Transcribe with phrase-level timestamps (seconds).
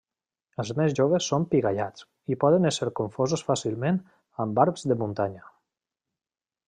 [0.61, 4.01] Els més joves són pigallats, i poden ésser confosos fàcilment
[4.45, 5.45] amb barbs de muntanya.